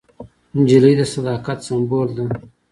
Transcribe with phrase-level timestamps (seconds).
[0.59, 2.25] نجلۍ د صداقت سمبول ده.